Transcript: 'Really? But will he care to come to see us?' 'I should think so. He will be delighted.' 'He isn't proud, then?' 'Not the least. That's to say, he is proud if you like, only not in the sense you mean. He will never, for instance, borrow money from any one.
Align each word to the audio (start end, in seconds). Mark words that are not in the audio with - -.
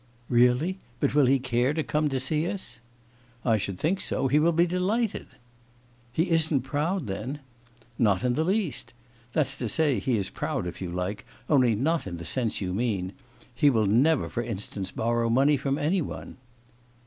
'Really? 0.29 0.79
But 0.99 1.13
will 1.13 1.27
he 1.27 1.37
care 1.37 1.75
to 1.75 1.83
come 1.83 2.09
to 2.09 2.19
see 2.19 2.47
us?' 2.49 2.79
'I 3.45 3.57
should 3.57 3.77
think 3.77 4.01
so. 4.01 4.27
He 4.27 4.39
will 4.39 4.51
be 4.51 4.65
delighted.' 4.65 5.27
'He 6.11 6.31
isn't 6.31 6.61
proud, 6.61 7.05
then?' 7.05 7.37
'Not 7.99 8.21
the 8.21 8.43
least. 8.43 8.93
That's 9.33 9.55
to 9.57 9.69
say, 9.69 9.99
he 9.99 10.17
is 10.17 10.31
proud 10.31 10.65
if 10.65 10.81
you 10.81 10.89
like, 10.89 11.23
only 11.51 11.75
not 11.75 12.07
in 12.07 12.17
the 12.17 12.25
sense 12.25 12.59
you 12.61 12.73
mean. 12.73 13.13
He 13.53 13.69
will 13.69 13.85
never, 13.85 14.27
for 14.27 14.41
instance, 14.41 14.89
borrow 14.89 15.29
money 15.29 15.55
from 15.55 15.77
any 15.77 16.01
one. 16.01 16.37